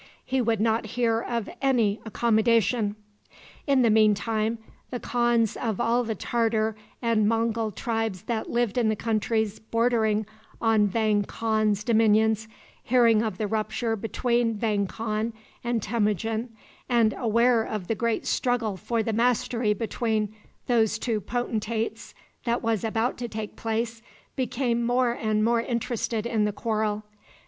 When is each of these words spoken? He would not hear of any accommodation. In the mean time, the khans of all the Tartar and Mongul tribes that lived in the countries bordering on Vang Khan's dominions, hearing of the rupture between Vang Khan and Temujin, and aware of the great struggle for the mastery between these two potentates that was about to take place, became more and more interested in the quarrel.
He 0.25 0.41
would 0.41 0.59
not 0.59 0.87
hear 0.97 1.21
of 1.21 1.47
any 1.61 2.01
accommodation. 2.05 2.95
In 3.67 3.83
the 3.83 3.91
mean 3.91 4.15
time, 4.15 4.57
the 4.89 4.99
khans 4.99 5.55
of 5.55 5.79
all 5.79 6.03
the 6.03 6.15
Tartar 6.15 6.75
and 7.03 7.29
Mongul 7.29 7.71
tribes 7.71 8.23
that 8.23 8.49
lived 8.49 8.79
in 8.79 8.89
the 8.89 8.95
countries 8.95 9.59
bordering 9.59 10.25
on 10.59 10.87
Vang 10.87 11.21
Khan's 11.21 11.83
dominions, 11.83 12.47
hearing 12.81 13.21
of 13.21 13.37
the 13.37 13.45
rupture 13.45 13.95
between 13.95 14.55
Vang 14.55 14.87
Khan 14.87 15.33
and 15.63 15.83
Temujin, 15.83 16.49
and 16.89 17.13
aware 17.13 17.61
of 17.63 17.85
the 17.87 17.93
great 17.93 18.25
struggle 18.25 18.77
for 18.77 19.03
the 19.03 19.13
mastery 19.13 19.75
between 19.75 20.33
these 20.65 20.97
two 20.97 21.21
potentates 21.21 22.15
that 22.45 22.63
was 22.63 22.83
about 22.83 23.19
to 23.19 23.27
take 23.27 23.55
place, 23.55 24.01
became 24.35 24.83
more 24.83 25.11
and 25.11 25.45
more 25.45 25.61
interested 25.61 26.25
in 26.25 26.45
the 26.45 26.51
quarrel. 26.51 27.03